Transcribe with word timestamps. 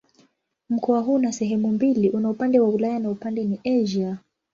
Mkoa 0.69 0.99
huu 0.99 1.13
una 1.13 1.31
sehemu 1.31 1.67
mbili: 1.67 2.09
una 2.09 2.29
upande 2.29 2.59
wa 2.59 2.69
Ulaya 2.69 2.99
na 2.99 3.09
upande 3.09 3.43
ni 3.43 3.59
Asia. 3.83 4.17